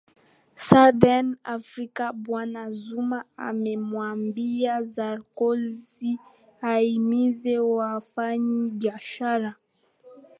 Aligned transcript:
southern 0.67 1.27
african 1.55 2.11
bwana 2.25 2.63
zuma 2.81 3.19
amemwambia 3.49 4.73
sarkozy 4.95 6.11
ahimize 6.71 7.53
wafanyi 7.77 8.59
biashara 8.79 9.51